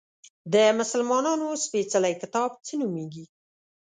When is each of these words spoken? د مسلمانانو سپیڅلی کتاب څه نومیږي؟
د 0.53 0.55
مسلمانانو 0.79 1.47
سپیڅلی 1.63 2.13
کتاب 2.21 2.49
څه 2.65 2.73
نومیږي؟ 2.81 3.25